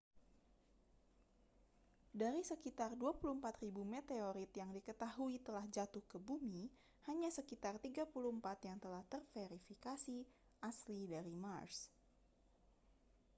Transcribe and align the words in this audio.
dari 2.21 2.41
sekitar 2.49 2.91
24.000 3.01 3.37
meteorit 3.93 4.49
yang 4.61 4.69
diketahui 4.77 5.35
telah 5.47 5.61
jatuh 5.75 6.01
ke 6.11 6.17
bumi 6.27 6.63
hanya 7.07 7.29
sekitar 7.37 7.73
34 7.85 8.09
yang 8.69 8.77
telah 8.83 9.03
terverifikasi 9.11 10.17
asli 10.69 11.01
dari 11.15 11.33
mars 11.43 11.77